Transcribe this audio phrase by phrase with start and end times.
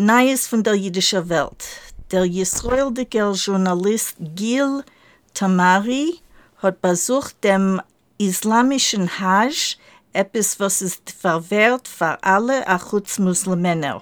[0.00, 1.62] Neues von der jüdischen Welt.
[2.10, 4.82] Der israelische Journalist Gil
[5.34, 6.20] Tamari
[6.62, 7.82] hat besucht dem
[8.16, 9.76] islamischen Hajj,
[10.14, 14.00] etwas, was ist verwehrt für alle Achutz-Muslimen.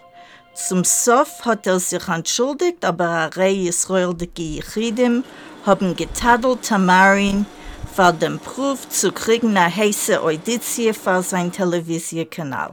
[0.54, 5.24] Zum Sof hat er sich entschuldigt, aber eine Reihe israelische Yechidim
[5.66, 7.44] haben getadelt Tamarin
[7.92, 12.72] für den Proof zu kriegen eine heiße Auditie für sein Televisionkanal.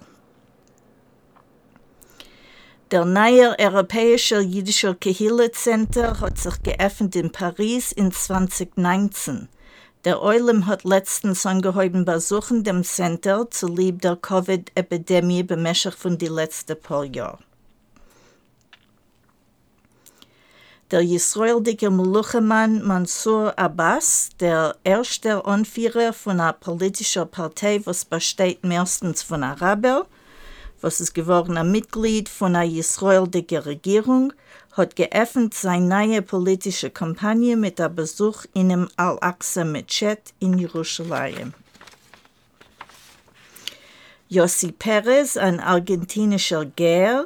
[2.96, 9.50] Der neue europäische jüdische Kehille Center hat sich geöffnet in Paris in 2019.
[10.06, 16.30] Der Eulim hat letztens angehoben besuchen dem Center zu lieb der Covid-Epidemie bemäßigt von die
[16.30, 17.44] letzten paar Jahren.
[20.90, 29.22] Der israelische Meluchemann Mansour Abbas, der erste Anführer von einer politischen Partei, was besteht meistens
[29.22, 30.04] von Arabern,
[30.86, 34.33] was ist geworden Mitglied von einer israelischen Regierung,
[34.73, 41.55] hat geöffnet seine neue politische Kampagne mit einem Besuch in dem Al-Aqsa-Mechet in Jerusalem.
[44.30, 47.25] Yossi Perez, ein argentinischer Gär,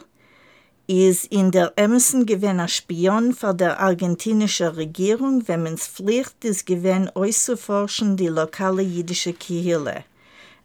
[0.88, 6.66] ist in der Emerson gewesen Spion für die argentinische Regierung, wenn man es Pflicht ist,
[6.66, 10.06] gewesen auszuforschen die lokale jüdische Kihille.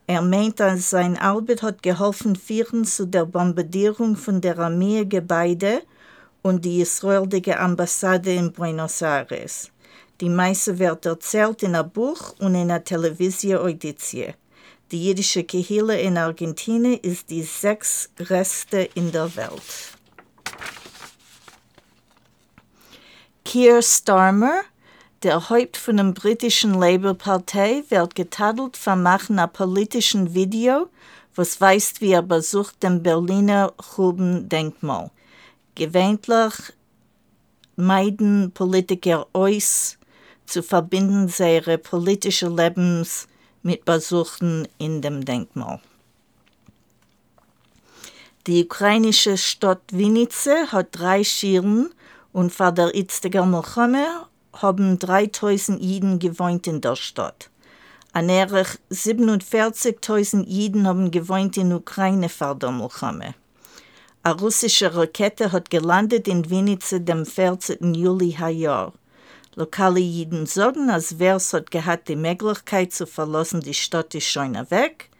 [0.07, 5.83] Er meint, dass sein Arbeit hat geholfen führen zu der Bombardierung von der Armeegebäude
[6.42, 9.70] und die israelische Ambassade in Buenos Aires.
[10.20, 14.35] Die meiste wird erzählt in einem Buch und in einer Television-Auditie.
[14.91, 18.11] Die jüdische Kehille in Argentinien ist die sechs
[18.95, 19.97] in der Welt.
[23.45, 24.63] Keir Starmer,
[25.24, 30.89] der Haupt von der britischen Labour-Partei, wird getadelt für Machen einer politischen Video,
[31.35, 35.11] was weist, wie er besucht dem Berliner Gruben-Denkmal.
[35.74, 36.55] Gewöhnlich
[37.77, 39.98] meiden Politiker aus,
[40.46, 43.27] zu verbinden ihre politischen Lebens
[43.63, 45.80] mit Besuchen in dem Denkmal.
[48.46, 51.95] Die ukrainische Stadt Winnice hat drei Schieren
[52.34, 57.51] und vor der Milchome haben 3000 Jiden gewohnt in der Stadt.
[58.13, 63.35] Annäherlich 47.000 Jiden haben gewohnt in Ukraine vor der Milchome.
[64.23, 67.95] Eine russische Rakete hat gelandet in Winnice dem 14.
[67.95, 68.93] Juli Jahr.
[69.57, 74.55] Lokale Jiden sagen, als Vers hat gehabt die Möglichkeit zu verlassen, die Stadt ist schon
[74.70, 75.11] weg.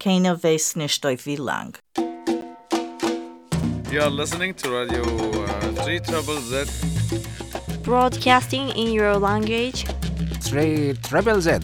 [0.00, 1.78] Keiner weiß nicht, wie lang.
[3.90, 6.68] You are listening to Radio uh, 3 Trouble Z.
[7.82, 9.86] Broadcasting in your language.
[10.42, 11.58] 3 Treble Z.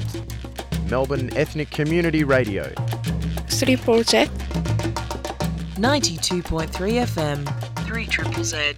[0.88, 2.72] Melbourne Ethnic Community Radio.
[3.48, 4.26] 3 Z.
[5.76, 6.68] 92.3
[7.06, 7.86] FM.
[7.86, 8.74] 3 Triple Z.